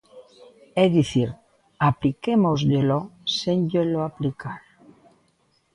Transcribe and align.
É 0.83 0.85
dicir, 0.97 1.29
apliquémosllelo 1.89 2.99
sen 3.39 3.57
llelo 3.71 3.99
aplicar. 4.09 4.59